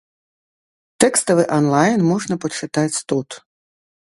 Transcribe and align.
Тэкставы 1.05 1.43
анлайн 1.57 2.01
можна 2.11 2.33
пачытаць 2.47 3.01
тут. 3.15 3.29